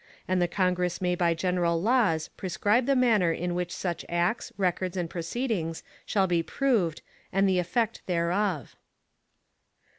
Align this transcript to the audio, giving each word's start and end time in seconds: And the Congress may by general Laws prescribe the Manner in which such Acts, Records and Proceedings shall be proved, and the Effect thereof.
And 0.27 0.41
the 0.41 0.47
Congress 0.47 0.99
may 0.99 1.13
by 1.13 1.35
general 1.35 1.79
Laws 1.79 2.29
prescribe 2.29 2.87
the 2.87 2.95
Manner 2.95 3.31
in 3.31 3.53
which 3.53 3.71
such 3.71 4.03
Acts, 4.09 4.51
Records 4.57 4.97
and 4.97 5.07
Proceedings 5.07 5.83
shall 6.07 6.25
be 6.25 6.41
proved, 6.41 7.03
and 7.31 7.47
the 7.47 7.59
Effect 7.59 8.01
thereof. 8.07 8.75